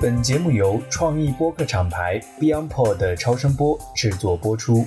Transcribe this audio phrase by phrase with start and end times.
[0.00, 4.86] 本节目由创意播客厂牌 BeyondPod 的超声波制作播出。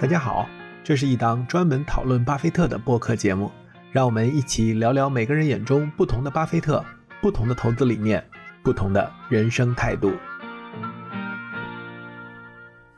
[0.00, 0.48] 大家好，
[0.82, 3.50] 这是一档专门讨论巴菲特的播客节目，
[3.92, 6.82] 让我们一起聊聊每个人眼中不同的巴菲特、
[7.20, 8.24] 不同的投资理念、
[8.62, 10.12] 不同的人生态度。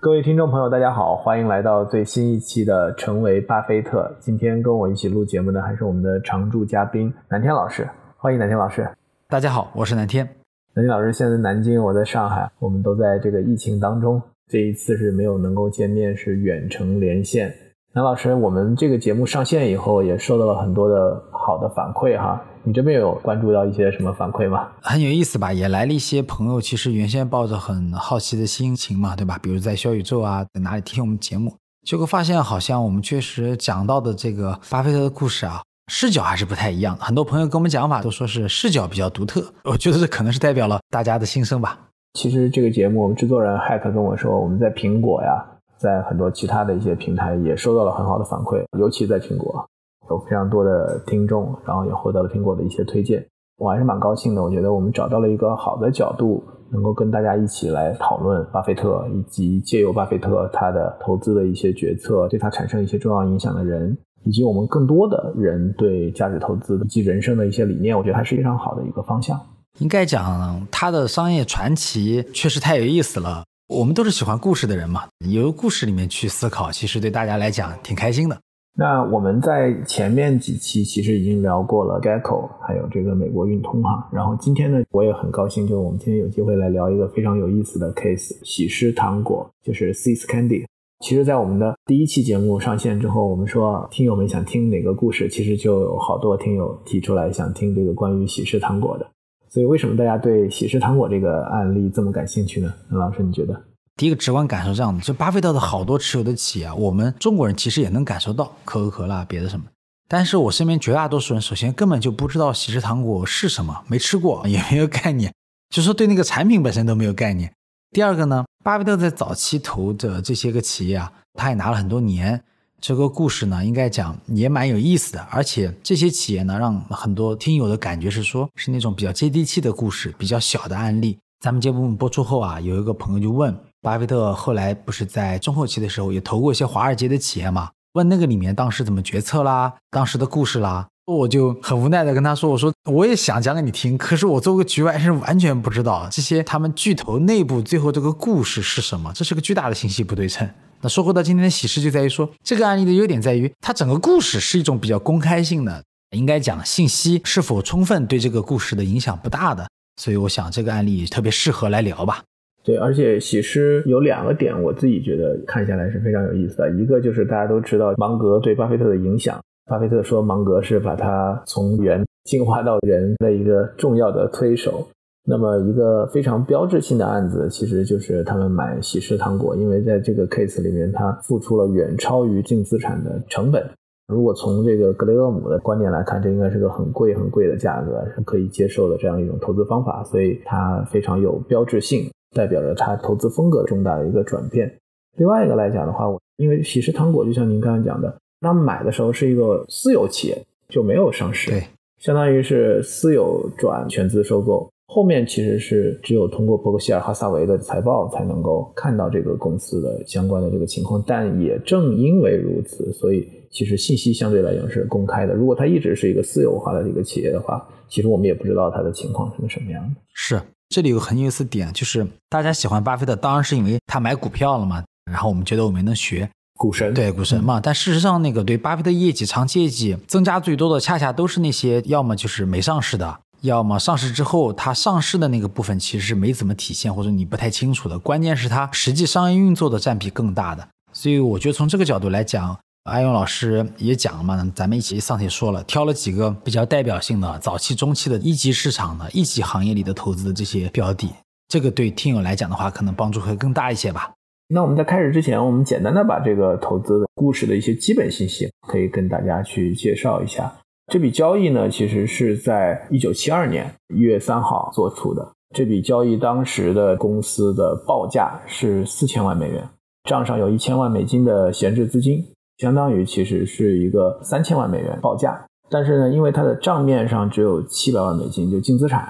[0.03, 4.01] 各位听众朋友，大家好，欢迎来到最新一期的《成为巴菲特》。
[4.19, 8.89] 今天跟我一起录节目的还是我们的常驻嘉宾南天老师，欢迎南天老师。
[9.29, 10.27] 大家好，我是南天。
[10.73, 17.55] 南天老师现在南京，我在上海，我们都在这个疫情当中，这一次是没有能够见面，是远程连线。
[17.93, 22.43] 南老师，我们这个节目上线以后，也受到了很多的好的反馈哈。
[22.63, 24.69] 你这边有关注到一些什么反馈吗？
[24.83, 29.39] 很有意思吧，也来了一些朋友，其实原先抱着很好奇的心情嘛，对吧？
[29.43, 31.55] 比如在小宇宙啊，在哪里听我们节目，
[31.87, 36.95] 结果发现好像我们确实讲到的这个巴菲特的故事啊，视角还是不太一样。
[37.01, 41.79] 很多朋友跟我们讲法都说是视角比较独特，我觉得这可能是代表了大家的心声吧。
[42.13, 45.43] 其实这个节目，我们制作人 Hack 跟我说，我们在苹果呀，
[45.79, 49.67] 在很多其他的一些平台也收到了很好的反馈，尤其在苹果。
[50.11, 53.25] 有非常多的听众，然后也获得了苹果的一些推荐，
[53.59, 54.43] 我还是蛮高兴的。
[54.43, 69.41] 我觉得我们找到了一个好的角度，能够跟大家一起来讨论巴菲特，以及借由巴菲特他的投资的一些决策对他产生一些重要影响的人，以及我们更多的人对价值投资以及人生的一些理念，我觉得还是非常好的一个方向。
[69.79, 73.45] 应该讲他的商业传奇确实太有意思了。
[73.69, 78.37] 我们都是喜欢故事的人嘛，由故事里面去思考，其实对大家来讲挺开心的。
[78.77, 84.09] 那我们在前面几期其实已经聊过了 Gecko，还有这个美国运通哈。
[84.13, 90.65] 然后今天呢，我也很高兴，就我们今天有机会来聊一个非常有意思的 case—— 喜诗糖果，就是 s e s Candy。
[91.01, 99.07] 其实，在我们的第一期节目上线之后，我们说听友们想听哪个故事，其实就有好多听友提出来想听这个关于喜诗糖果的。
[99.49, 102.73] 所以，为什么大家对喜诗糖果这个案例这么感兴趣呢？
[102.91, 103.61] 任老师，你觉得？
[104.01, 109.67] 第一个直观感受这样的，就巴菲特的好多持有的企业啊，我们中国人其实也能感受到可口可乐、别的什么。
[110.09, 115.31] 但是我身边绝大多数人，首先根本就不知道喜事糖果是什么，没吃过， 也没有概念，
[115.69, 117.53] 就说对那个产品本身都没有概念。
[117.91, 122.43] 第二个呢，巴菲特在早期投的这些个企业啊，他也拿了很多年。
[122.81, 131.19] 这个故事呢，应该讲也蛮有意思的，而且这些企业呢，让很多听友的感觉是说，是那种比较接地气的故事，比较小的案例。
[131.41, 133.55] 咱们节目播出后啊，有一个朋友就问。
[133.83, 137.71] 巴菲特后来不是在中后期的时候也投过一些华尔街的企业嘛？
[137.95, 150.49] 问那个里面当时怎么决策啦，当时的故事啦，我就很无奈的跟他说：“我说我也想讲给你听，可是我作为局外人完全不知道这些他们巨头内部最后这个故事是什么，这是个巨大的信息不对称。”
[150.83, 155.83] 那说回到今天的喜事，就在于说这个案例的优点在于它整个故事是一种比较公开性的，
[156.17, 162.23] 应该讲信息是否充分对这个故事的影响不大的，所以我想这个案例特别适合来聊吧。
[162.63, 166.71] 对，而且喜诗有两个点，我自己觉得看下来是非常有意思的。
[166.73, 174.87] 一个就是大家都知道芒格对巴菲特的影响，巴菲特说芒格是把他从猿进化到人的一个重要的推手。
[175.27, 183.65] 那么一个非常标志性的案子，其实就是他们买喜诗糖果，因为在这个 case 里面，他付出了远超于净资产的成本。
[184.09, 192.11] 如果从这个格雷厄姆的观点来看，这应该是个很贵很贵的价格，是可以接受的这样一种投资方法，所以它非常有标志性。
[192.35, 194.73] 代表着他投资风格重大的一个转变。
[195.17, 200.39] 另外一个来讲的话，我因为喜事糖果就像您刚才讲的，他们买的时候是一个私有企业，
[200.69, 201.65] 就没有上市，对，
[201.99, 204.71] 相当于是私有转全资收购。
[204.87, 211.01] 后面其实是只有通过伯克希尔哈萨维的财报才能够看到这个公司的相关的这个情况。
[211.07, 215.35] 但也正因为如此，所以其实信息相对来讲是公开的。
[215.35, 220.01] 如果它一直是一个私有化的一个企业的话，其实我们也不知道它的情况是个什么样的。
[220.13, 220.41] 是。
[220.71, 224.85] 这里有个很有意思点，就是大家喜欢巴菲特，当然是因为他买股票了嘛。
[225.11, 227.61] 然后我们觉得我们能学股神，对股神嘛。
[227.61, 237.99] 但事实上，那个对巴菲特业绩、长期业绩增加最多的，恰恰都是那些要么就是没上市的，要么上市之后它上市的那个部分其实是没怎么体现，或者你不太清楚的。
[237.99, 240.69] 关键是它实际商业运作的占比更大的。
[240.93, 242.57] 所以我觉得从这个角度来讲。
[242.85, 251.13] 阿勇老师也讲了嘛，咱们一起上去说了，挑了几个比较代表性的早期、中期的一级市场的一级行业里的投资的这些标的，
[251.47, 254.13] 这个对听友来讲的话，可能帮助会更大一些吧。
[254.49, 260.53] 那我们在开始之前，我们简单的把这个投资的故事的一些基本信息，可以跟大家去介绍一下。
[260.91, 265.31] 这笔交易呢，其实是在一九七二年一月三号做出的。
[265.55, 269.69] 这笔交易当时的公司的报价是四千万美元，
[270.09, 272.27] 账上有一千万美金的闲置资金。
[272.61, 279.09] 相当于其实是一个三千万美元报价，但是呢，因为它的账面上只有七百万美金，就净资产，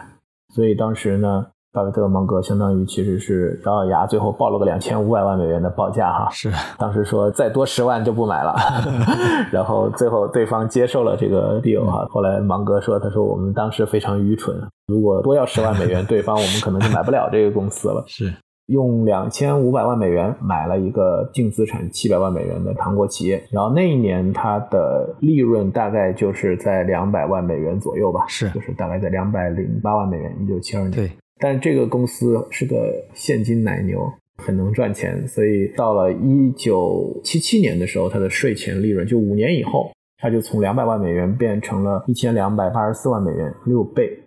[0.55, 6.29] 所以当时呢，巴菲特、芒格相当于其实是咬咬牙，最后报了个两千五百万美元的报价哈。
[6.31, 6.49] 是，
[6.79, 8.55] 当时说再多十万就不买了，
[9.50, 12.06] 然后最后对方接受了这个 deal 哈。
[12.08, 14.56] 后来芒格说，他说我们当时非常愚蠢，
[14.87, 18.05] 如果多要十万美元， 对方我们可能就买不了这个公司了。
[18.06, 18.32] 是。
[18.71, 30.93] 用两千五百万美元买了一个净资产七百万美元的糖果企业，然后那一年它的利润大概就是在两百万美元左右吧，是，就是大概在两百零八万美元，一九七二年。
[30.93, 34.01] 对，但这个公司是个现金奶牛，
[34.39, 44.21] 很能赚钱，所以到了一九七七年的时候，它的税前利润就五年以后，它就从两百万美元变成了一千两百八十四万美元，六倍。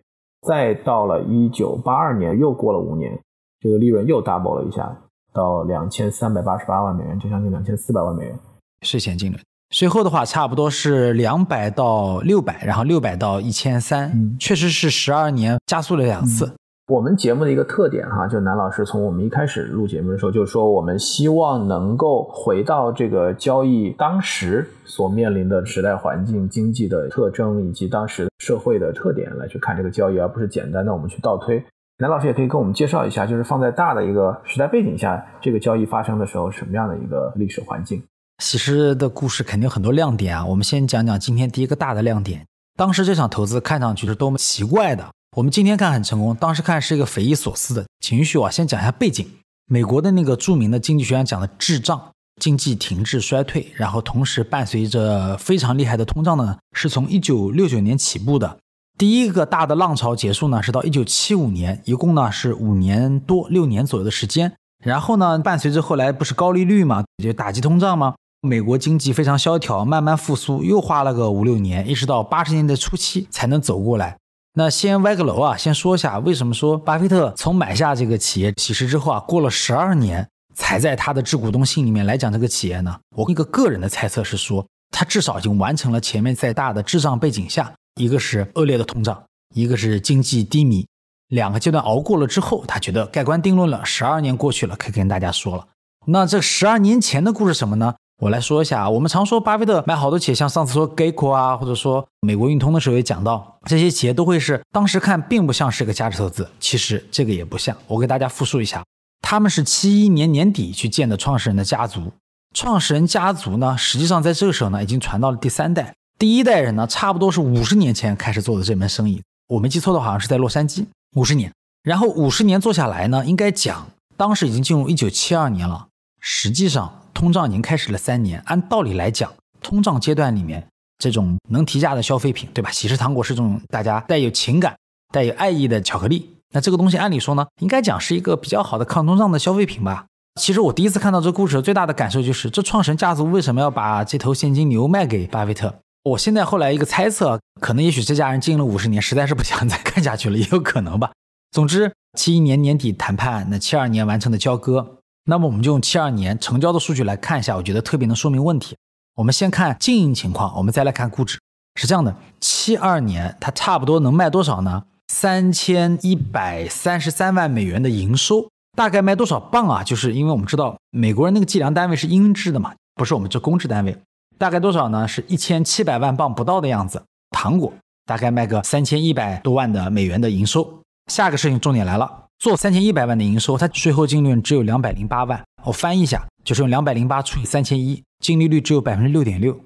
[0.45, 3.17] 再到了一九八二年，又过了五年。
[3.63, 4.93] 这个利润又 double 了一下，
[5.33, 8.37] 到两千三百八十八万美元，就将近两千四百万美元。
[8.81, 9.37] 税前净利，
[9.69, 16.51] 税后的话差不多是两百到六百，然后六百到一千三，确实是十二年加速了两次。
[16.87, 31.63] 我们节目的一个特点哈，就南老师从我们一开始录节目的时候就说，我们希望能够回到这个交易当时所面临的时代环境、经济的特征以及当时社会的特点来去看这个交易，而不是简单的我们去倒推。
[31.99, 38.01] 南老师也可以跟我们介绍一下，就是放在大的一个时代背景下，这个交易发生的时候，什么样的一个历史环境？
[38.43, 40.43] 喜诗的故事肯定很多亮点啊。
[40.43, 42.45] 我们先讲讲今天第一个大的亮点。
[42.75, 45.07] 当时这场投资看上去是多么奇怪的，
[45.37, 47.85] 我们今天看很成功，当时看是一个匪夷所思的。
[47.99, 49.25] 请许我先讲一下背景。
[49.67, 52.11] 美国的那个著名的经济学家讲的滞胀，
[52.41, 58.57] 经济停滞衰退，然后同时伴随着非常厉害的通胀呢，是从一九六九年起步的。
[58.97, 64.53] 第一个大的浪潮结束呢，是到一九七五年，一共呢是五年多六年左右的时间。
[64.83, 74.17] 然后呢，伴随着后来不是高利率嘛，就打击通胀嘛，美国经济非常萧条，慢慢复苏，又花了个五六年，一直到八十年代初期才能走过来。
[74.55, 82.99] 那先歪个楼啊，先说一下为什么说巴菲特从买下这个企业起始之后啊，过了十二年才在他的致股东信里面来讲这个企业呢？
[83.15, 87.73] 我一个个人的猜测是说，他至少已经完成了前面在大的滞胀背景下。
[87.95, 89.23] 一个是恶劣的通胀，
[89.53, 90.87] 一个是经济低迷，
[91.29, 93.85] 两个阶段熬过了之后，他觉得盖棺定论了。
[93.85, 95.67] 十二年过去了，可以跟大家说了。
[96.07, 97.95] 那这十二年前的故事什么呢？
[98.21, 98.89] 我来说一下啊。
[98.89, 106.49] 我们常说巴菲特买好多企业，像上次说 Geco 啊，或者说美国运通的时候也讲到，这些企业都会是当时看并不像是个价值投资。
[106.59, 107.77] 其实这个也不像。
[107.87, 108.83] 我给大家复述一下，
[109.21, 112.11] 他们是七一年年底去建的创始人的家族，
[112.53, 115.93] 创始人家族呢，实际上在这个时候呢，已经传到了第三代。
[116.17, 121.51] 第一代人呢，差不多是五十年前开始做的这门生意，我没记错的话，好像是在洛杉矶五十年。
[121.83, 125.87] 然后五十年做下来呢，应该讲当时已经进入一九七二年了。
[126.21, 128.41] 实际上通胀已经开始了三年。
[128.45, 129.29] 按道理来讲，
[129.61, 130.65] 通胀阶段里面
[130.97, 132.71] 这种能提价的消费品，对吧？
[132.71, 134.73] 喜事糖果是这种大家带有情感、
[135.11, 136.29] 带有爱意的巧克力。
[136.53, 140.05] 那这个东西按理说呢，应该讲是一个比较好的抗通胀的消费品吧？
[140.39, 145.75] 其实我第一次看到这故事最大的感受就是，这创始人家族为什么要把这头现金牛卖给巴菲特？
[146.03, 151.13] 我现在后来一个猜测，可能也许这家人经营了五十年，实在是不想再看下去了，也有可能吧。
[151.51, 158.75] 总之，七一年年底谈判，那七二年完成的交割，那么我们就用七二年成交的数据来看一下，我觉得特别能说明问题。
[159.15, 161.39] 我们先看经营情况，我们再来看估值。
[161.75, 164.83] 是这样的，七二年它差不多能卖多少呢？
[165.07, 169.83] 三千一百三十三万美元的营收，大概卖多少磅啊？
[169.83, 173.97] 就是因为我们知道美国人那个计量单位是英制的嘛，不是我们这公制单位。
[174.37, 175.07] 大概多少呢？
[175.07, 177.03] 是一千七百万磅不到的样子。
[177.31, 177.73] 糖果
[178.05, 180.81] 大概卖个三千一百多万的美元的营收。
[181.11, 185.43] 下个事情重点来了，做三千一百万的营收，它税后净利润只有两百零八万。
[185.63, 189.57] 我翻译一下，就是用两百零八除以三千一，净利率只有百分之六点六。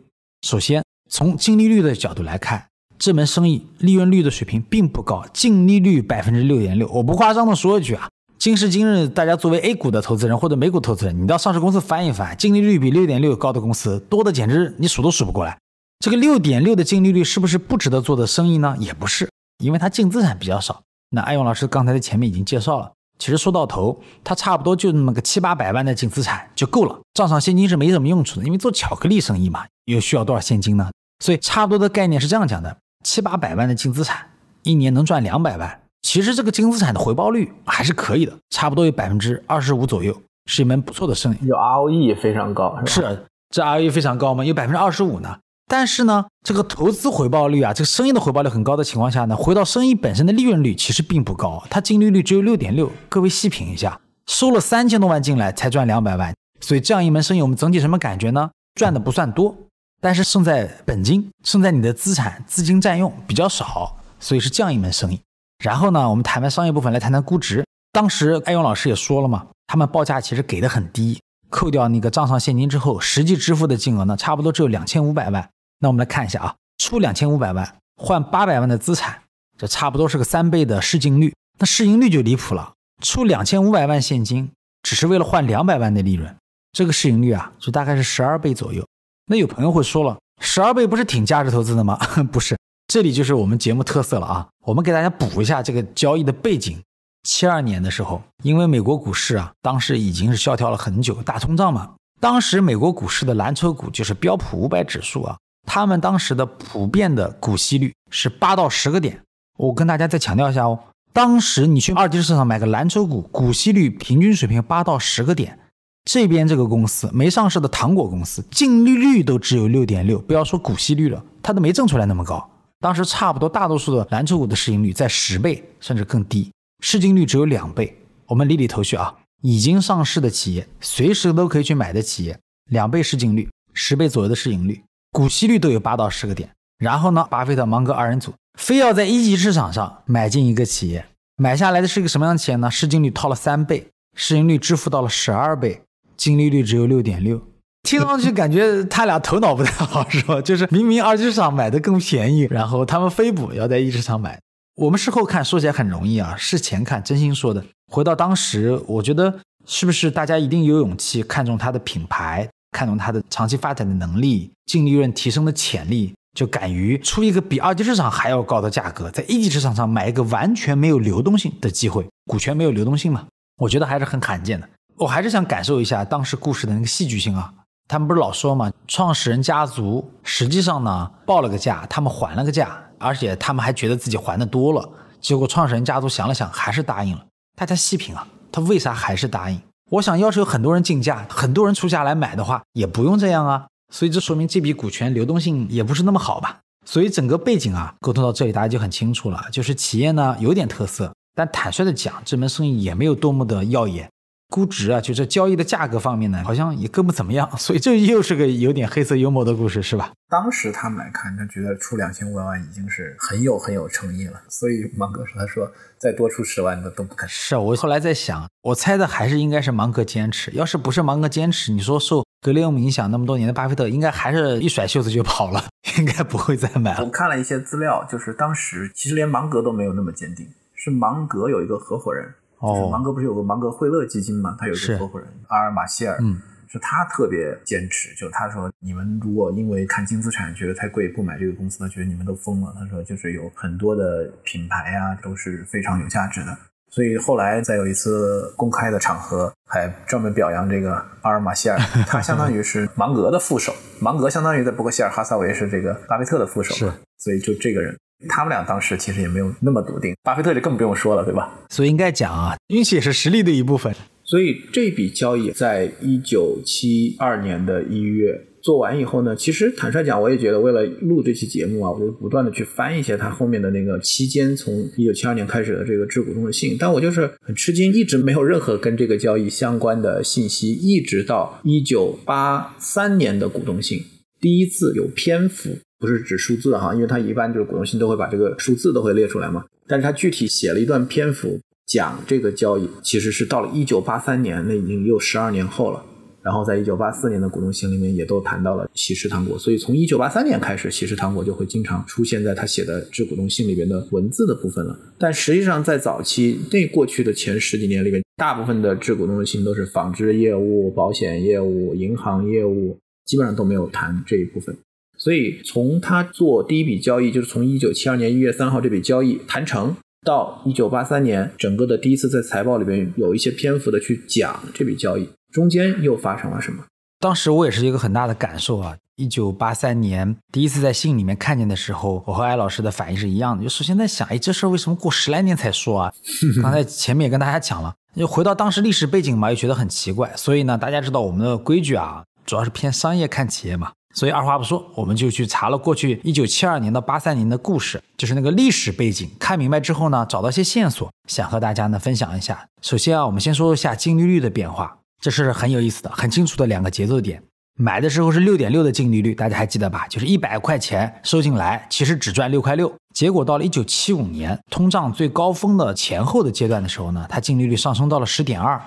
[0.42, 6.88] 首先从净利率的角度来看，这门生意利润率的水平并不高，净利率百分之六点六。
[6.90, 8.08] 我不夸张的说一句啊。
[8.48, 15.60] 今时今日，大家作为 A 股的投资人或者美股投资人，你到上市公司翻一翻，净利率比六点六高的公司多的简直你数都数不过来。
[16.00, 18.74] 这个六点六的净利率是不是不值得做的生意呢？
[18.80, 19.30] 也不是，
[19.62, 20.82] 因为它净资产比较少。
[21.10, 22.90] 那艾勇老师刚才在前面已经介绍了，
[23.20, 30.90] 其实说到头，它差不多就那么个七八百万的净资产就够了，账上现金是没什么用处的，因为做巧克力生意嘛，又需要多少现金呢？
[31.20, 34.30] 所以差不多的概念是这样讲的：七八百万的净资产，
[34.64, 35.82] 一年能赚两百万。
[36.02, 41.38] 其实这个净资产的回报率还是可以的，差不多有百分之二十五左右，是一门不错的生意。
[41.46, 44.46] 有 ROE 非常高，是这 ROE 非常高吗？
[44.46, 45.38] 有百分之二十五呢。
[45.70, 52.90] 但是呢，这个投资回报率啊，这个生意的回报率很高的情况下呢，回到生意本身的利润率其实并不高，它净利率只有六点六。
[53.10, 58.50] 各位细品一下，收了三千多万进来才赚两百万，所以这样一门生意，我们整体什么感觉呢？
[58.76, 59.54] 赚的不算多，
[60.00, 65.20] 但是胜在本金，胜在你的资产资金占用比较少，所以是这样一门生意。
[65.64, 67.66] 然后呢，我们谈完商业部分，来谈谈估值。
[67.92, 75.50] 当时艾勇老师也说了嘛，他们报价其实给的很低，扣掉那个账上现金之后，实际支付的金额呢，差不多只有两千五百万。
[75.80, 79.20] 那我们来看一下啊，出两千五百万换八百万的资产，
[79.58, 81.34] 这差不多是个三倍的市净率。
[81.60, 84.52] 那市盈率就离谱了，出两千五百万现金，
[84.84, 86.36] 只是为了换两百万的利润，
[86.72, 88.86] 这个市盈率啊，就大概是十二倍左右。
[89.26, 91.98] 那有朋友会说了，十二倍不是挺价值投资的吗？
[92.32, 92.56] 不是，
[92.88, 94.48] 这里就是我们节目特色了啊。
[94.66, 96.82] 我们给大家补一下这个交易的背景。
[97.24, 101.96] 七二年的时候，因为美国股市啊，当时已经是萧条了很久，大通胀嘛。
[102.22, 109.22] 当时美国股市的蓝筹股就是标普五百指数啊，他们当时的普遍的股息率是八到十个点。
[109.58, 110.80] 我跟大家再强调一下哦，
[111.12, 115.60] 当时你去二级市场买个蓝筹股，股息率平均水平八到十个点。
[116.06, 122.50] 这边这个公司没上市的糖果公司，净利率都只有六点六，不要说股息率了，它都没挣出来那么高。
[122.80, 127.98] 当时差不多大多数的蓝筹股的市盈率在十倍甚至更低，市净率只有两倍。
[128.28, 136.50] 我们理理头绪啊，已经上市的企业，随时都可以去买的企业，两倍市净率，十倍左右的市盈率，股息率都有八到十个点。
[136.78, 141.08] 然后呢，巴菲特、芒格二人组非要在一级市场上买进一个企业，
[141.38, 142.70] 买下来的是一个什么样的企业呢？
[142.70, 145.82] 市净率套了三倍，市盈率支付到了十二倍。
[146.16, 147.40] 净利率只有六点六，
[147.88, 150.42] 听上去感觉他俩头脑不太好，是吧？
[150.42, 154.38] 就是明明二级市场买的更便宜，然后他们非补要在一级市场买。
[154.76, 157.64] 我们事后看说起来很容易啊，事前看真心说的。
[157.90, 173.28] 回到当时，我觉得是不是大家一定有勇气看中它的品牌，看中它的长期发展的能力、净利润提升的潜力，就敢于出一个比二级市场还要高的价格，在一级市场上买一个完全没有流动性的机会，股权没有流动性嘛？
[173.62, 174.68] 我觉得还是很罕见的。
[174.98, 177.54] 我还是想感受一下当时故事的那个戏剧性啊！
[177.88, 184.90] 他们不是老说嘛，创始人家族实际上呢报了个价，他们还了个价，而且他们还觉得自己还的多了。
[185.22, 187.26] 结果创始人家族想了想，还是答应了。
[187.56, 189.62] 大家细品啊，他为啥还是答应？
[189.92, 193.68] 我想要是有很多人竞价，很多人出价来买的话，也不用这样啊。
[193.94, 196.60] 所以这说明这笔股权流动性也不是那么好吧？
[196.86, 204.10] 所以整个背景啊，沟通到这里大家就很清楚了，就是企业呢有点特色，但坦率的讲，这门生意也没有多么的耀眼。
[204.50, 210.12] 估值啊，就这交易的价格方面呢，好像也更不怎么样， 所以这又是个有点黑色幽默的故事，是吧？
[210.30, 225.66] 当时他们来看，他觉得出两千五百万已经是很有很有诚意了，所以芒格说：“他说再多出十万的都不肯。”是啊我后来在想，我猜的还是应该是芒格坚持，要是不是芒格坚持，你说受格雷厄姆影响那么多年的巴菲特，应该还是一甩袖子就跑了，
[226.00, 227.04] 应该不会再买了。
[227.06, 232.34] 我看了一些资料，就是当时其实连芒格都没有那么坚定，是芒格有一个合伙人。
[232.62, 234.56] 就是芒格不是有个芒格惠勒基金嘛？
[234.60, 238.16] 他有一个合伙人阿尔马歇尔，嗯，是他特别坚持。
[238.16, 242.74] 就他说，你们如果因为看净资产觉得太贵不买这个公司，他觉得你们都疯了。
[242.80, 246.58] 他说，就是有很多的品牌啊都是非常有价值的。
[246.90, 253.72] 所以后来在有一次公开的场合，还专门表扬这个阿尔马歇尔，他相当于是芒格的副手。
[254.02, 257.96] 芒格相当于在伯克希尔哈撒韦是这个巴菲特的副手，是，所以就这个人。
[258.30, 261.60] 他们俩当时其实也没有那么笃定，巴菲特就更不用说了，对吧？
[261.70, 263.94] 所以应该讲啊，运气也是实力的一部分。
[264.24, 284.04] 所以这笔交易在一九七二年的一月做完以后呢，其实坦率讲，我也觉得为了录这期节目啊，我就不断的去翻一些他后面的那个期间从一九七二年开始的这个致股东的信，但我就是很吃惊，一直没有任何跟这个交易相关的信息，一直到一九八三年的股东信
[284.42, 285.78] 第一次有篇幅。
[286.00, 289.66] 不是指数字哈，因为它一般就是股东信都会把这个数字都会列出来嘛。
[289.88, 296.04] 但是他具体写了一段篇幅讲这个交易，其实是到了一九八三年，那已经又十二年后了。
[296.44, 304.98] 然后在一九八四年的股东信里面也都谈到了喜事糖果，所以从一九八三年开始，喜事糖果就会经常出现在他写的致股东信里边的文字的部分了。
[305.18, 314.78] 但实际上在早期那过去的前十几年里面，大部分的致股东信都是纺织业务、保险业务、银行业务，基本上都没有谈这一部分。
[315.18, 319.96] 所以从他做第一笔交易，就是从一九七二年一月三号这笔交易谈成，
[320.26, 326.84] 到一九八三年整个的第一次在财报里边有一些篇幅的去讲这笔交易，中间又发生了什么？
[327.20, 328.96] 当时我也是一个很大的感受啊！
[329.16, 336.14] 一九八三年第一次在信里面看见的时候，我和艾老师的反应是一样的，就首先在想，哎，这事儿为什么过十来年才说啊？
[336.62, 340.32] 刚才前面也跟大家讲了，就回到当时历史背景嘛，又觉得很奇怪。
[340.36, 343.94] 所以呢，大家知道我们的规矩啊，主要是偏商业看企业嘛。
[344.18, 349.30] 所以二话不说，我们就去查了过去一九七二年到八三年的故事，就是那个历史背景。
[349.38, 352.68] 看明白之后呢，找到一些线索，想和大家呢分享一下。
[352.82, 357.44] 首先啊，我们先说一下净利率的变化，这是很有意思的、很清楚的两个节奏点。
[357.80, 360.08] 买的时候是六点六的净利率，大家还记得吧？
[360.08, 362.92] 就是一百块钱收进来，其实只赚六块六。
[363.14, 368.82] 结果到了一九七五年通胀最高峰的前后的阶段的时候呢，它净利率上升到了十点二。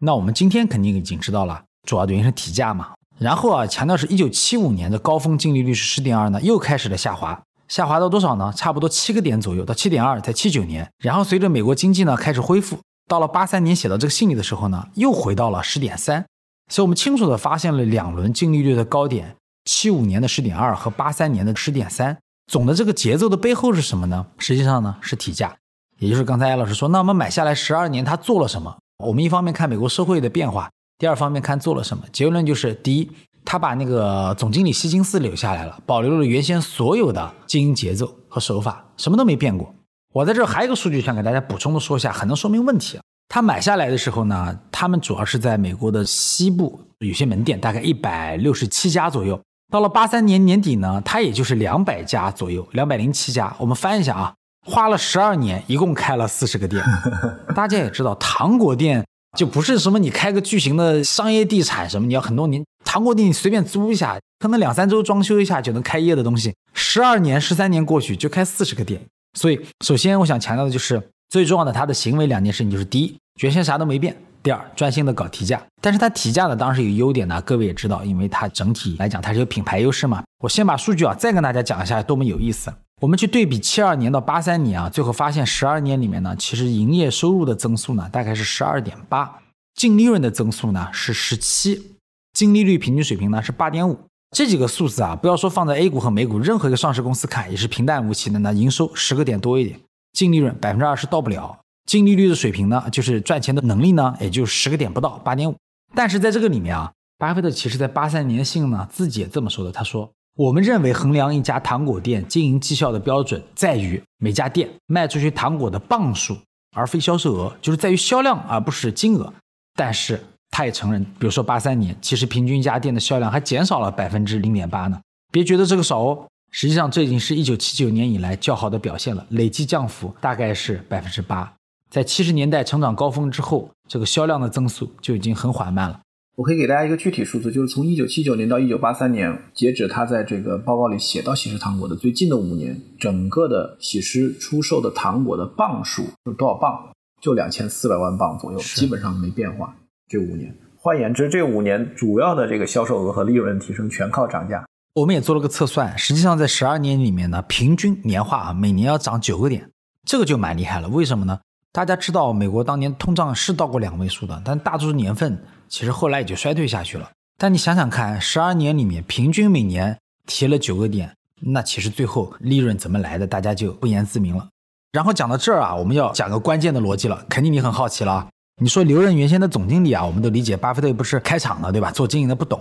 [0.00, 2.88] 那我们今天肯定已经知道了，主要原因是提价嘛。
[3.22, 8.52] 然后啊，强调是一九七五年的高峰净利率是十点二呢，又开始了下滑，下滑到多少呢？
[8.56, 10.90] 差不多七个点左右，到七点二，在七九年。
[10.98, 16.26] 然后随着美国经济呢开始恢复，到了八三年写到这个信里的时候呢，又回到了十点三。
[16.70, 22.18] 所以我们清楚的发现了两轮净利率的高点，七五年的十点二和八三年的十点三。
[22.48, 24.26] 总的这个节奏的背后是什么呢？
[24.36, 25.54] 实际上呢是提价，
[25.98, 28.78] 也就是刚才艾老师说，那我们买下来十二年，他做了什么？
[28.98, 30.70] 我们一方面看美国社会的变化，
[31.02, 32.04] 第二方面看做了什么。
[32.12, 33.10] 结论就是：第一，
[33.44, 39.74] 他把那个总经理希金斯留下来了，保留了原先所有的经营节奏和手法，什么都没变过。
[40.14, 43.02] 我在这还有一个数据想给大家补充的说一下，很能说明问题啊。
[43.26, 49.40] 他买下来的时候呢，他们主要是在美国的西部有些门店，大概一百六十七家左右。
[49.72, 53.52] 到了八三年年底呢，他也就是两百家左右，两百零七家。
[53.58, 54.32] 我们翻一下啊。
[54.64, 56.80] 花了十二年，一共开了四十个店。
[57.56, 59.04] 大家也知道，糖果店
[59.38, 62.62] 就不是什么你开个巨型的商业地产什么，你要很多年。
[62.84, 66.54] 糖果店你随便租一下，可能两三周装修一下就能开业的东西。
[66.74, 69.00] 十二年、十三年过去就开四十个店。
[69.38, 74.12] 所以，首先我想强调的就是最重要的，他的行为两件事情就是：第一，原先啥都没变；
[74.42, 75.62] 第二，专心的搞提价。
[75.80, 80.22] 但是他提价呢，当然是有优点的，各位也知道，因为它整体来讲它是有品牌优势嘛。
[80.40, 82.70] 我先把数据啊再跟大家讲一下，多么有意思。
[83.02, 89.40] 我们去对比七二年到八三年啊，最后发现十二年里面呢，其实营业收入的增速呢大概是十二点八，
[89.74, 91.96] 净利润的增速呢是十七，
[92.32, 93.98] 净利率平均水平呢是八点五。
[94.30, 98.38] 这几个数字啊，不要说放在 A 股和美股，任何一个上市公司看也是平淡无奇的。
[98.38, 99.80] 那营收十个点多一点，
[100.12, 105.56] 净利润百分之二十到不了，净利率的水平呢，就是赚钱的能力呢，也就十个点不到，八点五。
[105.92, 110.08] 但是在这个里面啊，巴菲特其实在八三年信呢自己也这么说的，他说。
[110.36, 116.38] 我们认为衡量一家糖果店经营绩效的标准在于每家店卖出去糖果的磅数，
[116.74, 119.30] 而非销售额，就是在于销量而不是金额。
[119.74, 120.18] 但是
[120.50, 124.98] 他也承认，比如说八三年，其实平均一家店的销量还减少了百分之零点八呢。
[125.30, 131.52] 别觉得这个少哦，实际上这已经是一九七九年以来较好的表现了，累计降幅大概是百分之八。
[131.90, 136.00] 在七十年代成长高峰之后，这个销量的增速就已经很缓慢了。
[136.34, 146.88] 我可以给大家一个具体数字，就是从一九七九年到一九八三年，截止他在这个报告里写到喜事糖果的最近的五年，整个的喜事出售的糖果的磅数有多少磅？
[147.20, 149.76] 就两千四百万磅左右，基本上没变化。
[150.08, 154.64] 这五年，换言之，这五年主要的这个销售额和利润提升全靠涨价。
[154.94, 159.70] 我们也做了个测算，实际上在十二年里面呢，平均年化啊，每年要涨九个点，
[160.06, 160.88] 这个就蛮厉害了。
[160.88, 161.38] 为什么呢？
[161.72, 165.38] 大家知道，美国当年通胀是到过两位数的，但大多数年份。
[165.72, 167.10] 其实后来也就衰退下去了。
[167.38, 174.46] 但你想想看，十二年里面平均每年提了九个点，那其实最后利润怎么来的，大家就不言自明了。
[174.92, 178.28] 然后讲到这儿啊，我们要讲个关键的逻辑了，肯定你很好奇了。
[178.60, 181.90] 你说刘润原先的总经理啊，我们都理解，巴菲特不是开厂的，对吧？
[181.90, 182.60] 做经营的不懂，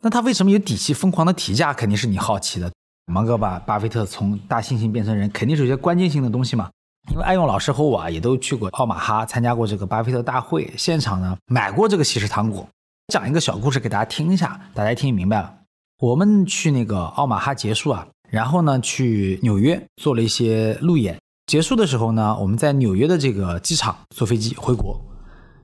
[0.00, 1.74] 那他为什么有底气疯狂的提价？
[1.74, 2.70] 肯定是你好奇的。
[3.06, 6.70] 芒哥把巴菲特从大猩猩变成人，肯定是有些关键性的东西嘛。
[7.10, 12.66] 因为爱用老师和我啊，也都去过奥马哈参加过这个巴菲特大会，现场呢买过这个喜事糖果。
[13.08, 15.52] 讲一个小故事给大家听一下，大家听明白了。
[15.98, 21.18] 我们去那个奥马哈结束啊，然后呢去纽约做了一些路演。
[21.46, 24.98] 结束的时候呢，我们在纽约的这个机场坐飞机回国。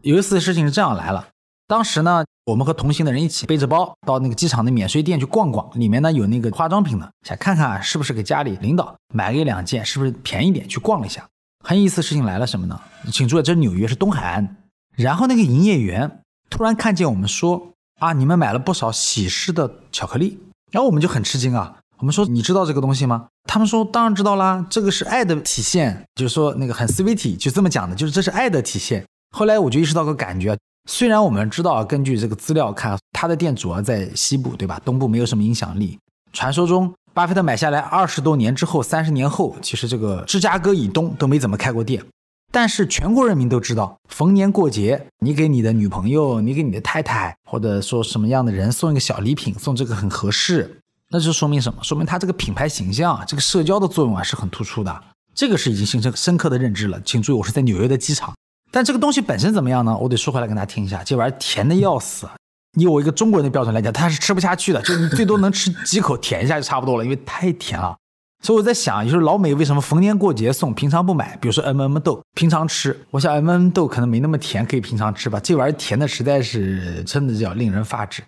[0.03, 1.29] 有一次事情是这样来了，
[1.69, 11.29] 当时呢我们和同行的人一起背着包到那个机场的免税店去逛逛，里面呢有那个化妆品的，想看看是不是给家里领导买个一两件，是不是便宜点，去逛了一下。
[11.63, 12.81] 很有意思，事情来了什么呢？
[13.13, 14.57] 请注意，这是纽约，是东海岸。
[14.97, 20.39] 然后那个营业员突然看见我们说：“啊，你们买了不少喜事的巧克力。”
[20.73, 21.77] 然后我们就很吃惊啊。
[21.99, 29.05] 我们说：“你知道这个东西吗？”他们说：“当然知道啦，这个是爱的体现，就是说那个很 sweet，就这么讲的，就是这是爱的体现。”
[29.37, 30.57] 后来我就意识到个感觉，
[30.91, 34.81] 虽然我们知道根据这个资料看，他的店主要在西部，对吧？
[34.87, 35.99] 东部没有什么影响力。
[36.33, 36.93] 传说中。
[37.13, 42.03] 巴菲特买下来二十多年之后，三十年后，其实这个芝加哥以东都没怎么开过店。
[42.51, 50.81] 但是全国人民都知道，逢年过节，你给你的女朋友，你给你的太太，或者说什么样的人送一个小礼品，送这个很合适。
[51.11, 51.83] 那就说明什么？
[51.83, 55.03] 说明他这个品牌形象，这个社交的作用啊是很突出的。
[55.35, 57.01] 这个是已经形成深刻的认知了。
[57.05, 58.33] 请注意，我是在纽约的机场。
[58.71, 59.97] 但这个东西本身怎么样呢？
[59.97, 62.29] 我得说回来跟大家听一下，这玩意儿甜的要死。
[62.79, 67.97] 以我一个中国人的标准来讲，他是吃不下去的，就你最多能吃几口，舔一下就差不多了，因为太甜了。
[68.45, 71.37] 所以我在想，就是老美为什么逢年过节送，平常不买？
[71.41, 72.97] 比如说 M M 豆，平常吃。
[73.11, 75.41] 我想 M M 豆可能没那么甜，可以平常吃吧。
[75.41, 78.23] 这玩意儿甜的实在是真的叫令人发指。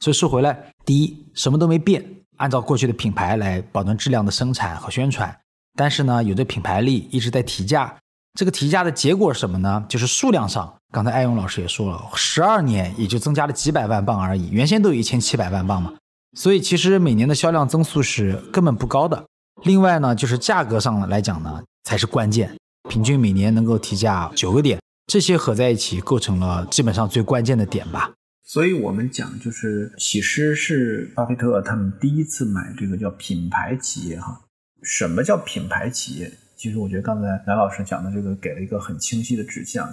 [0.00, 2.04] 所以说回来，第一什么都没变，
[2.36, 5.34] 按照过去的品牌来保证质量的生产和宣传，
[5.76, 7.96] 但是呢，有着品牌力一直在提价。
[8.34, 9.84] 这个提价的结果是什么呢？
[9.88, 15.94] 就是数量上，刚才艾勇老师也说了，十二年也就增加了几百万磅而已，原先都有一千七百万磅嘛，
[16.36, 19.24] 所以其实每年的销量增速是根本不高的。
[19.62, 22.56] 另外呢，就是价格上来讲呢，才是关键，
[22.88, 28.10] 平均每年能够提价九个点，这些合在一起构成了基本上最关键的点吧。
[28.42, 34.40] 所以我们讲，就是喜诗是巴菲特他们第一次买这个叫品牌企业哈。
[34.82, 36.32] 什么叫品牌企业？
[36.64, 39.86] 其实我觉得刚才南老师讲的这个给了一个很清晰的指向。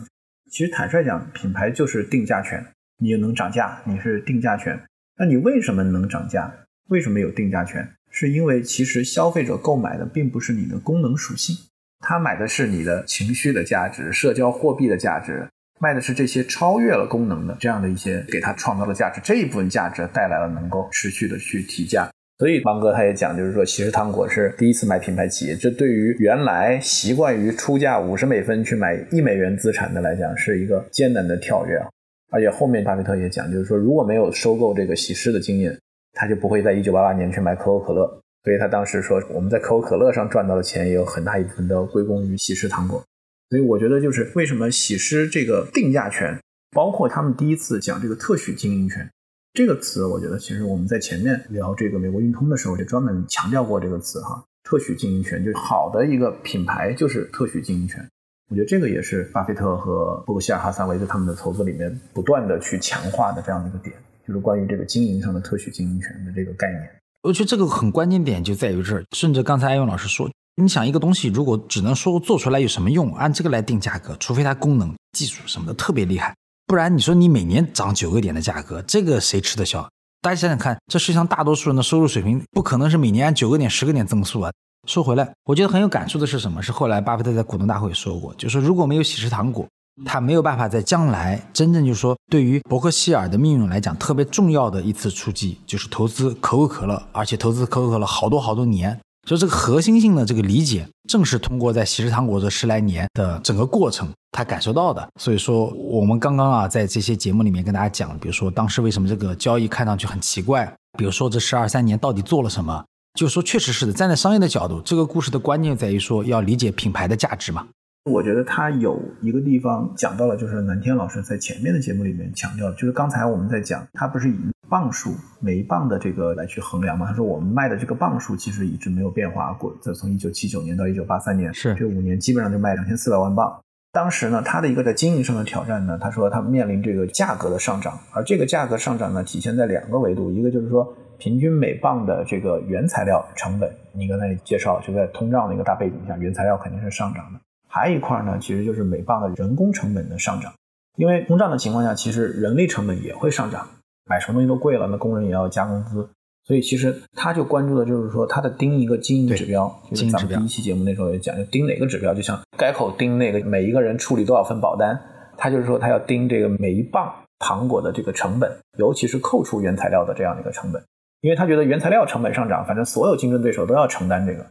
[0.50, 2.66] 其实坦率讲，品牌就是定价权，
[2.98, 4.82] 你又能涨价，你是定价权。
[5.18, 6.50] 那你为什么能涨价？
[6.88, 7.86] 为什么有定价权？
[8.10, 11.54] 是因为其实消费者购买的并不是你的功能属性，
[12.00, 19.20] 他买的是你的情绪的价值、社交货币的价值，卖的是这些超越了功能的这样的一些给他创造的价值。
[19.22, 22.10] 这一部分价值带来了能够持续的去提价。
[22.42, 31.88] 所以芒哥他也讲，就是说，喜事糖果是第一次买品牌企业，这对于原来习惯于出价五十美分去买一美元资产的来讲，是一个艰难的跳跃啊。
[32.32, 35.80] 而且后面巴菲特也讲，就是说，如果没有收购这个喜事的经验，
[36.14, 38.08] 他就不会在一九八八年去买可口可乐。
[38.44, 43.04] 所以他当时说，我们在可口可乐上赚到的钱也有很大一部分都归功于喜事糖果。
[43.52, 46.36] 所以我觉得，就是为什么喜事这个定价权，
[46.72, 49.08] 包括他们第一次讲这个特许经营权。
[49.54, 58.08] 这个词，我觉得其实我们在前面聊这个美国运通的时候，就专门强调过这个词哈，特许经营权，就好的一个品牌就是特许经营权。
[58.50, 63.94] 我觉得这个也是巴菲特和伯克希尔哈撒韦在他们的投资里面不断的去强化的这样的一个点，
[64.26, 66.90] 就是关于这个经营上的特许经营权的这个概念。
[67.24, 76.34] 我觉得这个很关键点就在于这儿，甚至刚才艾勇老师说，你想一个东西如果只能说做出来有什么用，按这个来定价格，除非它功能、技术什么的特别厉害。
[76.72, 79.86] 不然你说你每年涨九个点的价格，这个谁吃得消？
[80.22, 84.50] 大家想想看，这世界上大多数人的收入水平不可能是每年按九个点、十个点增速啊。
[84.88, 86.64] 说回来，我觉得很有感触的是什么？
[86.64, 89.68] 是后来巴菲特在股东大会说过，就是如果没有喜事糖果，
[90.06, 98.98] 他没有办法在将来真正就是说对于伯克希尔的命运来讲特别重要的一次出击，就是投资可口可乐，而且投资可口可乐好多好多年。
[99.28, 105.08] 就这个核心性的这个理解，正是通过在喜事糖果这十来年的整个过程，他感受到的。
[105.20, 117.68] 所以说，我们刚刚啊，在这些节目里面跟大家讲，比如说当时为什么这个交易看上去很奇怪，比如说这十二三年到底做了什么，就说确实是的，站在商业的角度，这个故事的关键在于说要理解品牌的价值嘛。
[118.06, 124.40] 我觉得他有一个地方讲到了，就是南天老师在前面的节目里面强调，就是刚才我们在讲，他不是以
[124.72, 127.06] 磅数每一磅的这个来去衡量嘛？
[127.06, 133.54] 他说我们卖的这个磅数其实一直没有变化过，这从一九七九年到一九八三年，是这五年基本上就卖两千四百万磅。
[133.92, 147.40] 当时呢，他的一个在经营上的挑战呢，他说他面临这个价格的上涨，而这个价格上涨呢，体现在两个维度，一个就是说平均每磅的这个原材料成本，你刚才介绍就在通胀的一个大背景下，原材料肯定是上涨的。
[147.68, 150.54] 还有一块呢，其实就是每磅的人工成本的上涨，
[150.96, 153.68] 因为通胀的情况下，其实人力成本也会上涨，
[154.12, 156.10] 买什么东西都贵了，那工人也要加工资，
[156.44, 165.00] 所以其实他就关注的就是说，他的盯一个经营指标，就是咱们第一期节目那时候也讲，就盯哪个指标，就像改口盯那个每一个人处理多少份保单，
[165.38, 170.84] 他就是说他要盯这个每一磅糖果的这个成本，尤其是扣除原材料的这样的一个成本，
[171.22, 174.46] 因为他觉得原材料成本上涨，反正所有竞争对手都要承担这个。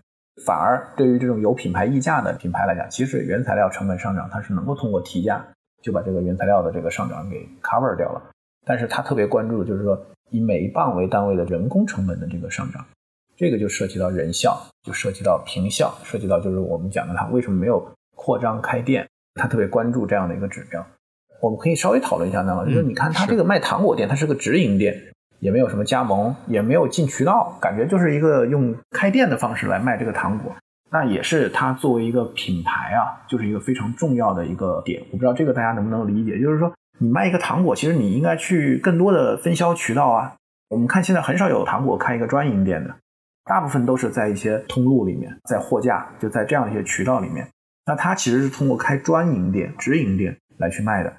[0.46, 5.44] 反而对于这种有品牌溢价的品牌来讲，其实原材料成本上涨，它是能够通过提价
[5.82, 8.22] 就把这个原材料的这个上涨给 cover 掉了。
[8.66, 12.84] 但是他特别关注的就是说，以每一磅为单位的人工成本的这个上涨，
[13.36, 20.86] 这个就涉及到人效，就涉及到平效，涉及到就是我们讲的他为什么没有扩张开店，他特别关注这样的一个指标。
[21.40, 24.96] 我们可以稍微讨论一下，那么就是你看他这个卖糖果店，它是个直营店。
[25.38, 30.54] 也没有什么加盟，也没有进渠道，感觉就是一个用开店的方式来卖这个糖果。
[30.90, 35.02] 那也是它作为一个品牌啊，就是一个非常重要的一个点。
[35.10, 36.70] 我不知道这个大家能不能理解，就是说
[37.02, 40.36] 你卖一个糖果，其实你应该去更多的分销渠道啊。
[40.68, 42.94] 我们看现在很少有糖果开一个专营店的，
[43.44, 47.48] 大部分都是在一些通路里面，在货架就在这样一些渠道里面。
[47.86, 51.10] 那它其实是通过开专营店、直营店来去卖的。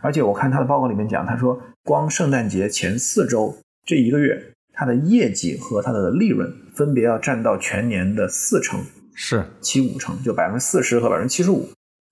[0.00, 3.56] 而且我看他的报告里面讲，他说光圣诞节前四周。
[3.86, 8.80] 这一个月，它的业绩和它的利润分别要占到全年的四成，
[9.14, 11.68] 是七五成，就百分之四十和百分之七十五。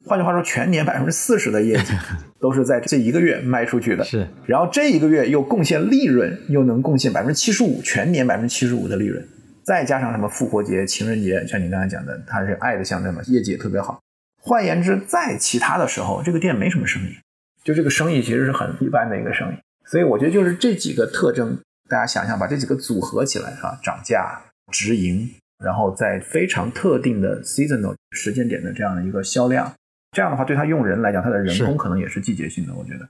[0.06, 1.92] 换句话说，全年百分之四十的业绩
[2.40, 4.04] 都是在这一个月卖出去的。
[4.04, 9.26] 是，然后这一个月又贡献利润，又能贡献百分之七十五，全年百分之七十五的利润，
[9.64, 14.00] 再加上什么复活节、情人节，像你刚才讲的，它是爱的象征嘛，业绩也特别好。
[14.40, 17.16] 换言之，在其他的时候，这个店没什么生意，
[17.64, 19.56] 就这个生意其实是很一般的一个生意。
[19.84, 21.58] 所以我觉得就是这几个特征。
[21.88, 23.78] 大家想想，把这几个组合起来，是吧？
[23.80, 24.40] 涨价、
[24.72, 25.30] 直营，
[25.64, 29.72] 然后在非常特定的 seasonal 时间点的这样的一个销量，
[30.16, 33.06] 这样的话，对他用人来讲，他的人工可能也是季节性的，我觉得，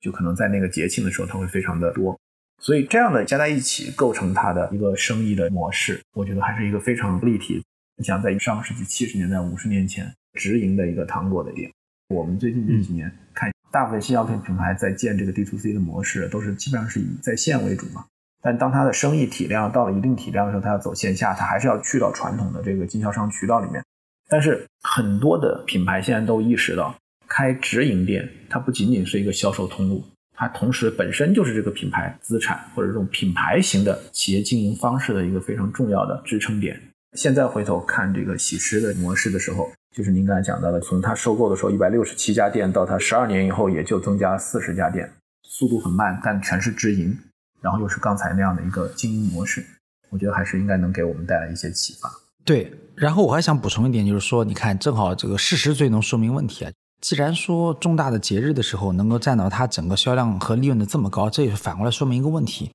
[0.00, 2.16] 就可能在那个节庆的时候，他会非常的多。
[2.62, 7.60] 所以这样的加在一起，构成他的一个生意的模式，我觉得还是一个非常立体。
[7.96, 11.68] 你想在上个世纪七十年代、五十年前直营的一个糖果的店，
[12.10, 18.04] 我们最近这几年看，大部分新药品品牌在建这个 D to C 的模式，都是基本上是以在线为主嘛。
[18.40, 23.82] 但当它的生意体量到了一定体量的时候，它要走线下，它还是要去到传统的这个经销商渠道里面。
[24.28, 26.94] 但是很多的品牌现在都意识到，
[27.28, 30.04] 开直营店它不仅仅是一个销售通路。
[30.36, 36.80] 它同时本身就是这个品牌资产或者这种品牌型的企业经营方式的一个非常重要的支撑点。
[37.12, 45.08] 现在回头看这个喜诗的模式的时候，就是您刚才讲到的，从它收购的时候一百六十七家店，到它十二年以后也就增加了四十家店，
[45.44, 47.16] 速度很慢，但全是直营，
[47.60, 49.64] 然后又是刚才那样的一个经营模式，
[50.10, 52.10] 我觉得还是应该能给我们带来一些启发。
[52.44, 56.70] 对，然后我还想补充一点，就是说，你看，正好这个事实最能说明问题啊。
[57.00, 62.70] 既然说重大的节日的时候能够占到它整个销量和利润的这么高，这也反过来说明一个问题，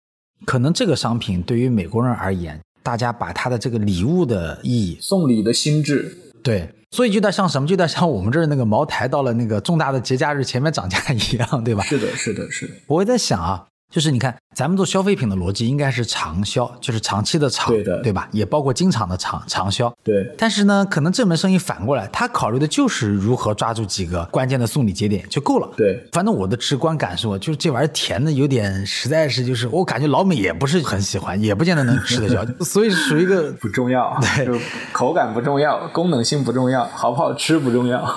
[0.45, 11.83] 可能这个商品对于美国人而言，大家把它的这个礼物的意义、送礼的心智，对，所以就在像什么，就在像我们这儿那个茅台到了那个重大的节假日前面涨价一样，对吧？
[11.83, 12.73] 是的，是的，是的。
[12.87, 13.65] 我也在想啊。
[13.89, 18.27] 就是你看，咱们做消费品的逻辑应该是长销，就是长期的长，对的，对吧？
[18.31, 19.91] 也包括经常的长长销。
[20.03, 20.31] 对。
[20.37, 25.67] 但是呢，可能这门生意反过来，他考虑的就是如何抓住几个关键的送礼节点就够了。
[25.75, 26.07] 对。
[26.11, 34.47] 反正我的直观感受就是这玩意儿甜的有点，实在是就是我感觉老美也不是很喜欢，也不见得能吃得消， 所以属于一个 不重要，对，
[34.91, 38.07] 口感不重要，功能性不重要，好不好吃不重要。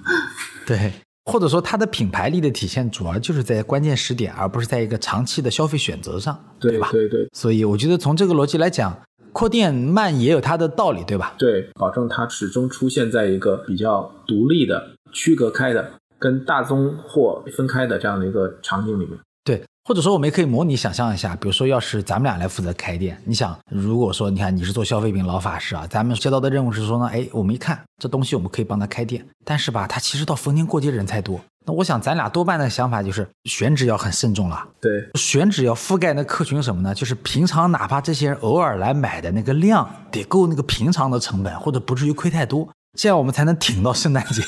[0.64, 0.92] 对。
[1.30, 6.88] 或者说它的品牌力的体现，主要就是在关键时点，而不是在一个长期的消费选择上，对吧？
[6.90, 7.28] 对对。
[7.32, 9.00] 所以我觉得从这个逻辑来讲，
[9.32, 11.34] 扩店慢也有它的道理，对吧？
[11.38, 19.18] 对，保证它始终出现在一个比较独立的、区隔开的、跟大宗货分开的这样的一个场景里面。
[19.44, 19.62] 对。
[19.90, 34.64] 或者说，我们也可以模拟想象一下，比如说，要是咱们俩来负责开店，你想，如果说，你看你是做消费品老法师啊，咱们接到的任务是说呢，哎，我们一看这东西，我们可以帮他开店，但是吧，他其实到逢年过节人才多，那我想咱俩多半的想法就是选址要很慎重了。
[34.80, 36.94] 对，选址要覆盖那客群什么呢？
[36.94, 42.68] 就是平常哪怕这些人偶尔来买的那个量得够那个平常的成本，或者不至于亏太多。
[42.98, 44.42] 这样我们才能挺到圣诞节。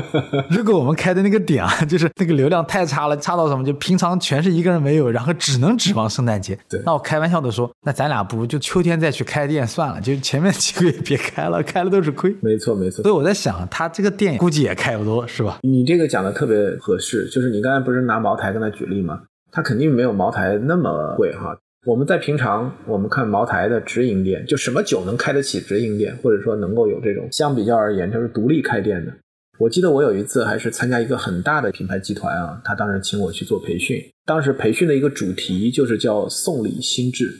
[0.50, 6.58] 如果我们开的那个点啊， 就是那个流量太差了，差到什么，就平常全是一个人没有，然后只能指望圣诞节。
[6.68, 12.36] 对，那我开玩笑的说，那咱俩不如就秋天再去开店算了，就前面几个月别开了，开了都是亏。
[12.42, 13.02] 没错没错。
[13.02, 15.58] 所以我在想，他这个店估计也开不多，是吧？
[15.62, 19.20] 你这个讲的特别合适，就是你刚才不是拿茅台跟他举例吗？
[19.50, 21.56] 他肯定没有茅台那么贵哈。
[21.86, 29.12] 我们在平常，我们看茅台的直营店，就什么酒能开得起直营店，或者说能够有这种相比较而言，就是独立开店的。
[29.60, 37.32] 我记得我有一次还是参加一个很大的品牌集团啊，他当时请我去做培训，当时培训的一个主题就是叫送礼心智，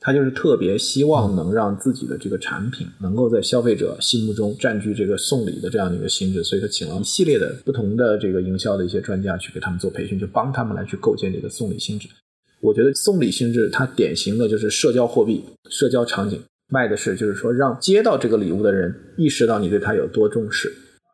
[0.00, 12.06] 他就是特别希望能让自己的这个产品能够在消费者心目中占据这个送礼的这样的一个心智，所以他请了一系列的不同的这个营销的一些专家去给他们做培训，就帮他们来去构建这个送礼心智。
[12.64, 16.40] 我觉得送礼性质，它典型的就是社交货币、社交场景，
[16.72, 20.72] 卖的是就是说让接到这个礼物的人意识到你对他有多重视，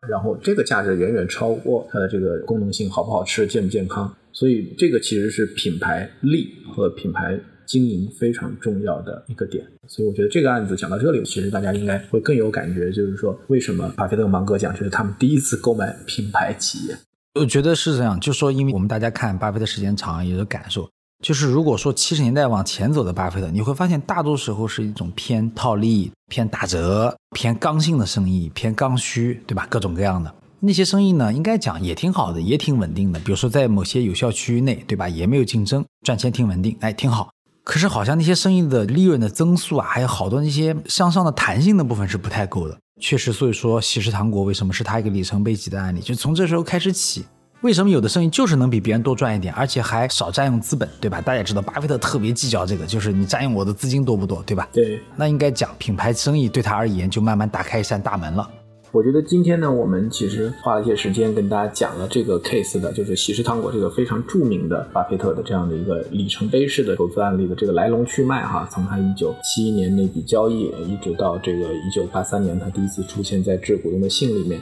[0.08, 7.36] 然后这个价值远远超过它的这个功能性好不好吃、健不健康，所以这个其实是品牌力和品牌
[7.66, 9.66] 经营非常重要的一个点。
[9.88, 16.96] 所以我觉得这个案子讲到这里，其实大家应该会更有感觉，就是说为什么巴菲特芒格讲就是他们第一次购买品牌企业？
[17.34, 20.88] 我觉得是这样，就说因为我们大家看巴菲特时间长，也有感受。
[21.22, 29.66] 就是如果说七十年代往前走的巴菲特，你会发现大多时候是一种偏套利、偏打折、偏刚性的生意，偏刚需，对吧？
[29.68, 33.20] 各种各样的那些生意呢，应该讲也挺好的，也挺稳定的。
[33.20, 35.08] 比如说在某些有效区域内，对吧？
[35.08, 37.30] 也没有竞争，赚钱挺稳定，哎，挺好。
[37.64, 42.78] 可是好像那些生意的利润的增速啊，还有好多那些向上的弹性的部分是不太够的。
[42.98, 46.00] 确实，所以说喜事糖果为什么是他一个里程碑级的案例？
[46.00, 47.26] 就从这时候开始起。
[47.62, 51.20] 为什么有的生意就是能比别人多赚一点，而且还少占用资本，对吧？
[51.20, 54.66] 大家也知道，巴菲特特别计较这个，就是你占用我的资金多不多，对吧？
[54.72, 54.98] 对。
[55.14, 58.50] 那应该讲品牌生意对他而言就慢慢打开一扇大门了。
[58.92, 74.58] 我觉得今天呢，我们其实花了一些时间跟大家讲了这个 case 的，就是喜事糖果这个非常著名的巴菲特的这样的一个里程碑式的投资案例的这个来龙去脉哈，从他一九七一年那笔交易，一直到这个一九八三年他第一次出现在致股东的信里面。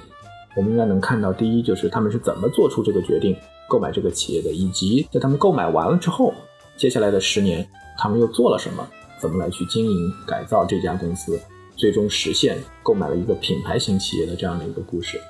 [0.59, 3.37] 我们应该能看到，第一就是他们是怎么做出这个决定
[3.69, 6.35] 购买这个企业的，以及在他们购买完了之后，
[6.77, 7.65] 接下来的十年
[7.97, 8.85] 他们又做了什么，
[9.21, 11.39] 怎么来去经营改造这家公司，
[11.77, 15.21] 最终实现购买了一个品牌型企业的这样的一个故事。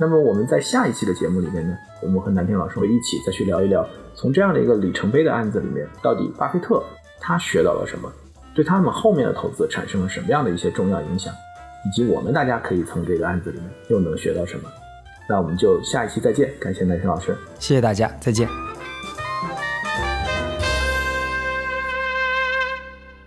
[0.00, 6.82] 那么我们在下一期的节目里面呢，我们和南天老师会一起再去聊一聊，从这样的一个里程碑的案子里面，到底巴菲特
[7.20, 8.10] 他学到了什么，
[8.54, 11.30] 对他们后面的投资产生了什么样的一些重要影响，
[11.84, 14.70] 以及我们大家可以从这个案子里面又能学到什么。
[15.28, 18.48] 那我们就下一期再见，感谢南天老师，谢谢大家，再见。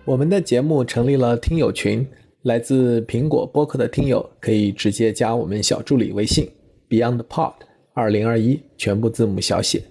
[0.03, 2.07] 我们的节目成立了听友群，
[2.43, 6.47] 来自苹果播客的听友可以直接加我们小助理微信
[6.87, 7.53] BeyondPod
[7.93, 9.81] 二零二一，全部字母小写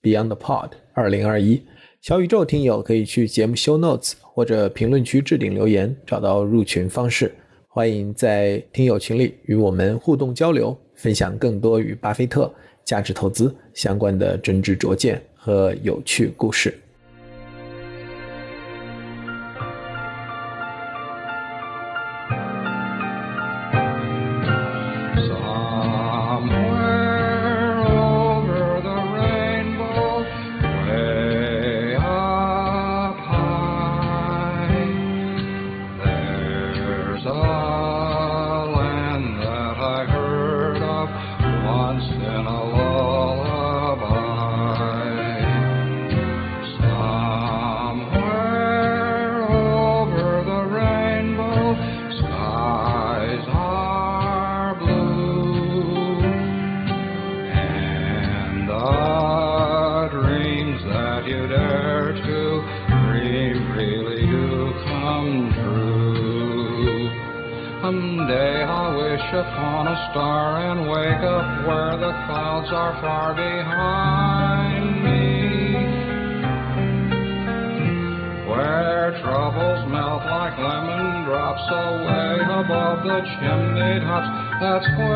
[0.00, 1.60] BeyondPod 二零二一。
[2.00, 7.34] 小宇宙听友可以去节目 Show Notes 或者评论区置顶留言，找到入群方式。
[7.76, 12.48] 欢迎在听友群里与我们互动交流，分享更多与巴菲特
[12.84, 16.72] 价值投资相关的真知灼见和有趣故事。
[83.14, 84.02] much him they'd.
[84.60, 85.13] That's why